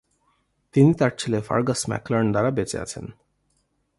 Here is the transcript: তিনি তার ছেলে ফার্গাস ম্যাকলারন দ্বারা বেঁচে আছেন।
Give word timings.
তিনি 0.73 0.91
তার 0.93 1.11
ছেলে 1.17 1.39
ফার্গাস 1.41 1.81
ম্যাকলারন 1.89 2.27
দ্বারা 2.31 2.51
বেঁচে 2.51 2.77
আছেন। 2.79 3.05